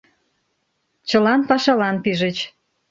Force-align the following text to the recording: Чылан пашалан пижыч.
Чылан 1.09 1.41
пашалан 1.49 1.95
пижыч. 2.03 2.37